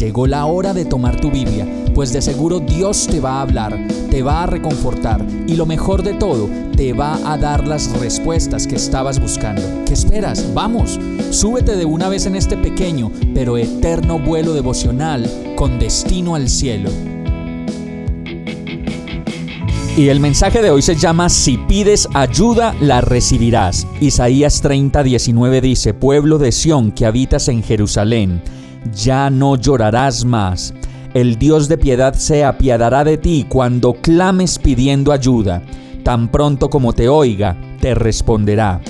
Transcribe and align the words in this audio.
Llegó 0.00 0.26
la 0.26 0.46
hora 0.46 0.72
de 0.72 0.86
tomar 0.86 1.20
tu 1.20 1.30
Biblia, 1.30 1.66
pues 1.94 2.10
de 2.10 2.22
seguro 2.22 2.58
Dios 2.58 3.06
te 3.06 3.20
va 3.20 3.32
a 3.32 3.42
hablar, 3.42 3.78
te 4.10 4.22
va 4.22 4.44
a 4.44 4.46
reconfortar 4.46 5.22
y 5.46 5.56
lo 5.56 5.66
mejor 5.66 6.02
de 6.02 6.14
todo, 6.14 6.48
te 6.74 6.94
va 6.94 7.18
a 7.30 7.36
dar 7.36 7.68
las 7.68 7.92
respuestas 8.00 8.66
que 8.66 8.76
estabas 8.76 9.20
buscando. 9.20 9.60
¿Qué 9.84 9.92
esperas? 9.92 10.54
Vamos, 10.54 10.98
súbete 11.30 11.76
de 11.76 11.84
una 11.84 12.08
vez 12.08 12.24
en 12.24 12.34
este 12.34 12.56
pequeño 12.56 13.12
pero 13.34 13.58
eterno 13.58 14.18
vuelo 14.18 14.54
devocional 14.54 15.30
con 15.54 15.78
destino 15.78 16.34
al 16.34 16.48
cielo. 16.48 16.88
Y 19.98 20.08
el 20.08 20.20
mensaje 20.20 20.62
de 20.62 20.70
hoy 20.70 20.80
se 20.80 20.96
llama 20.96 21.28
Si 21.28 21.58
pides 21.58 22.08
ayuda, 22.14 22.74
la 22.80 23.02
recibirás. 23.02 23.86
Isaías 24.00 24.62
30, 24.62 25.02
19 25.02 25.60
dice, 25.60 25.92
Pueblo 25.92 26.38
de 26.38 26.52
Sión 26.52 26.90
que 26.90 27.04
habitas 27.04 27.48
en 27.48 27.62
Jerusalén, 27.62 28.40
ya 28.94 29.30
no 29.30 29.56
llorarás 29.56 30.24
más. 30.24 30.74
El 31.14 31.38
Dios 31.38 31.68
de 31.68 31.76
piedad 31.76 32.14
se 32.14 32.44
apiadará 32.44 33.02
de 33.04 33.18
ti 33.18 33.46
cuando 33.48 33.94
clames 33.94 34.58
pidiendo 34.58 35.12
ayuda. 35.12 35.62
Tan 36.04 36.30
pronto 36.30 36.70
como 36.70 36.92
te 36.92 37.08
oiga, 37.08 37.56
te 37.80 37.94
responderá. 37.94 38.80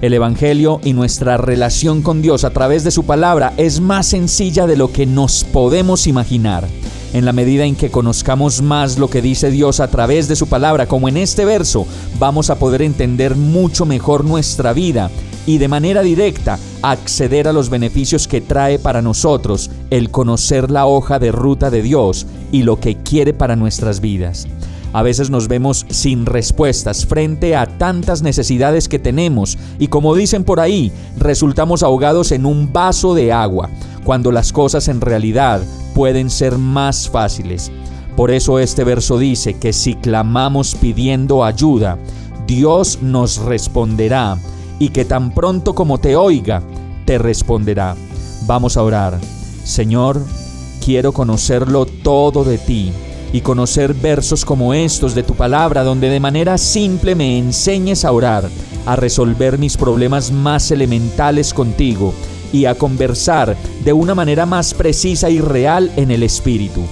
El 0.00 0.14
Evangelio 0.14 0.80
y 0.84 0.92
nuestra 0.92 1.38
relación 1.38 2.02
con 2.02 2.22
Dios 2.22 2.44
a 2.44 2.50
través 2.50 2.84
de 2.84 2.90
su 2.90 3.04
palabra 3.04 3.52
es 3.56 3.80
más 3.80 4.06
sencilla 4.06 4.66
de 4.66 4.76
lo 4.76 4.92
que 4.92 5.06
nos 5.06 5.42
podemos 5.44 6.06
imaginar. 6.06 6.68
En 7.12 7.24
la 7.24 7.32
medida 7.32 7.64
en 7.64 7.76
que 7.76 7.90
conozcamos 7.90 8.60
más 8.60 8.98
lo 8.98 9.08
que 9.08 9.22
dice 9.22 9.50
Dios 9.50 9.80
a 9.80 9.88
través 9.88 10.28
de 10.28 10.36
su 10.36 10.48
palabra, 10.48 10.86
como 10.86 11.08
en 11.08 11.16
este 11.16 11.44
verso, 11.44 11.86
vamos 12.18 12.50
a 12.50 12.58
poder 12.58 12.82
entender 12.82 13.36
mucho 13.36 13.86
mejor 13.86 14.24
nuestra 14.24 14.72
vida 14.72 15.10
y 15.46 15.58
de 15.58 15.68
manera 15.68 16.02
directa 16.02 16.58
acceder 16.82 17.48
a 17.48 17.52
los 17.52 17.70
beneficios 17.70 18.28
que 18.28 18.40
trae 18.40 18.78
para 18.78 19.00
nosotros 19.00 19.70
el 19.90 20.10
conocer 20.10 20.70
la 20.70 20.86
hoja 20.86 21.18
de 21.18 21.32
ruta 21.32 21.70
de 21.70 21.82
Dios 21.82 22.26
y 22.52 22.64
lo 22.64 22.78
que 22.80 22.96
quiere 22.96 23.32
para 23.32 23.56
nuestras 23.56 24.00
vidas. 24.00 24.46
A 24.92 25.02
veces 25.02 25.30
nos 25.30 25.48
vemos 25.48 25.84
sin 25.88 26.26
respuestas 26.26 27.06
frente 27.06 27.54
a 27.54 27.66
tantas 27.66 28.22
necesidades 28.22 28.88
que 28.88 28.98
tenemos 28.98 29.58
y 29.78 29.88
como 29.88 30.14
dicen 30.14 30.42
por 30.42 30.58
ahí, 30.58 30.90
resultamos 31.18 31.82
ahogados 31.82 32.32
en 32.32 32.46
un 32.46 32.72
vaso 32.72 33.14
de 33.14 33.32
agua, 33.32 33.68
cuando 34.04 34.32
las 34.32 34.52
cosas 34.52 34.88
en 34.88 35.00
realidad 35.00 35.60
pueden 35.94 36.30
ser 36.30 36.56
más 36.58 37.08
fáciles. 37.10 37.70
Por 38.16 38.30
eso 38.30 38.58
este 38.58 38.84
verso 38.84 39.18
dice 39.18 39.54
que 39.54 39.74
si 39.74 39.94
clamamos 39.94 40.74
pidiendo 40.74 41.44
ayuda, 41.44 41.98
Dios 42.46 43.00
nos 43.02 43.36
responderá 43.38 44.38
y 44.78 44.90
que 44.90 45.04
tan 45.04 45.32
pronto 45.32 45.74
como 45.74 45.98
te 45.98 46.16
oiga, 46.16 46.62
te 47.04 47.18
responderá. 47.18 47.96
Vamos 48.46 48.76
a 48.76 48.82
orar. 48.82 49.18
Señor, 49.64 50.20
quiero 50.84 51.12
conocerlo 51.12 51.86
todo 51.86 52.44
de 52.44 52.58
ti 52.58 52.92
y 53.32 53.40
conocer 53.40 53.94
versos 53.94 54.44
como 54.44 54.72
estos 54.72 55.14
de 55.14 55.22
tu 55.22 55.34
palabra 55.34 55.82
donde 55.82 56.08
de 56.08 56.20
manera 56.20 56.58
simple 56.58 57.14
me 57.14 57.38
enseñes 57.38 58.04
a 58.04 58.12
orar, 58.12 58.48
a 58.86 58.96
resolver 58.96 59.58
mis 59.58 59.76
problemas 59.76 60.30
más 60.30 60.70
elementales 60.70 61.52
contigo 61.52 62.14
y 62.52 62.66
a 62.66 62.74
conversar 62.76 63.56
de 63.84 63.92
una 63.92 64.14
manera 64.14 64.46
más 64.46 64.74
precisa 64.74 65.28
y 65.28 65.40
real 65.40 65.90
en 65.96 66.10
el 66.10 66.22
Espíritu. 66.22 66.82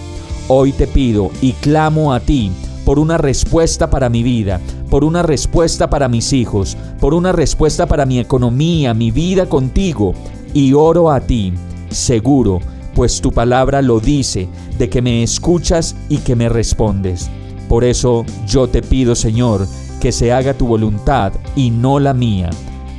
Hoy 0.48 0.72
te 0.72 0.86
pido 0.86 1.30
y 1.40 1.52
clamo 1.52 2.12
a 2.12 2.20
ti 2.20 2.50
por 2.84 2.98
una 2.98 3.16
respuesta 3.16 3.88
para 3.88 4.10
mi 4.10 4.22
vida, 4.22 4.60
por 4.94 5.02
una 5.02 5.24
respuesta 5.24 5.90
para 5.90 6.08
mis 6.08 6.32
hijos, 6.32 6.76
por 7.00 7.14
una 7.14 7.32
respuesta 7.32 7.84
para 7.84 8.06
mi 8.06 8.20
economía, 8.20 8.94
mi 8.94 9.10
vida 9.10 9.46
contigo, 9.46 10.14
y 10.52 10.72
oro 10.72 11.10
a 11.10 11.18
ti, 11.18 11.52
seguro, 11.90 12.60
pues 12.94 13.20
tu 13.20 13.32
palabra 13.32 13.82
lo 13.82 13.98
dice, 13.98 14.48
de 14.78 14.88
que 14.88 15.02
me 15.02 15.24
escuchas 15.24 15.96
y 16.08 16.18
que 16.18 16.36
me 16.36 16.48
respondes. 16.48 17.28
Por 17.68 17.82
eso 17.82 18.24
yo 18.46 18.68
te 18.68 18.82
pido, 18.82 19.16
Señor, 19.16 19.66
que 20.00 20.12
se 20.12 20.32
haga 20.32 20.54
tu 20.54 20.68
voluntad 20.68 21.32
y 21.56 21.70
no 21.70 21.98
la 21.98 22.14
mía. 22.14 22.50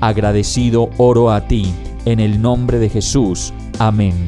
Agradecido 0.02 0.90
oro 0.98 1.32
a 1.32 1.48
ti, 1.48 1.74
en 2.04 2.20
el 2.20 2.42
nombre 2.42 2.78
de 2.78 2.90
Jesús. 2.90 3.54
Amén. 3.80 4.28